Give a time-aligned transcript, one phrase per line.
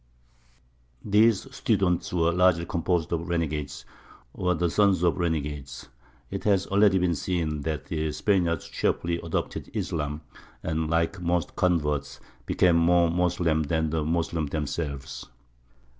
[1.05, 3.85] These students were largely composed of renegades,
[4.33, 5.89] or the sons of renegades.
[6.31, 10.21] It has already been seen that the Spaniards cheerfully adopted Islam,
[10.63, 15.27] and, like most converts, became more Moslem than the Moslems themselves.